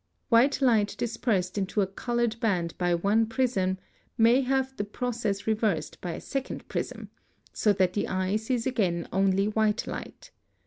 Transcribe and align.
White 0.29 0.63
light 0.63 0.95
dispersed 0.97 1.59
into 1.59 1.79
a 1.81 1.85
colored 1.85 2.39
band 2.39 2.75
by 2.79 2.95
one 2.95 3.27
prism, 3.27 3.77
may 4.17 4.41
have 4.41 4.75
the 4.75 4.83
process 4.83 5.45
reversed 5.45 6.01
by 6.01 6.13
a 6.13 6.19
second 6.21 6.67
prism, 6.67 7.11
so 7.53 7.71
that 7.73 7.93
the 7.93 8.07
eye 8.07 8.35
sees 8.37 8.65
again 8.65 9.07
only 9.13 9.47
white 9.49 9.85
light. 9.85 10.31